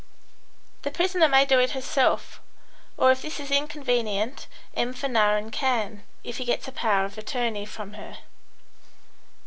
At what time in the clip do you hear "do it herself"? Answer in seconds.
1.45-2.41